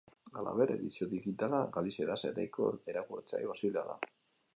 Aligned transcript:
Halaber, 0.39 0.71
edizio 0.75 1.07
digitala 1.11 1.59
galizieraz 1.75 2.17
ere 2.31 2.47
irakurtzea 2.47 3.43
posiblea 3.53 3.85
da. 3.91 4.01